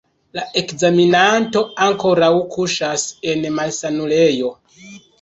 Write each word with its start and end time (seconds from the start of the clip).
La 0.37 0.45
ekzaminanto 0.61 1.63
ankoraŭ 1.89 2.31
kuŝas 2.57 3.07
en 3.37 3.49
malsanulejo. 3.61 4.55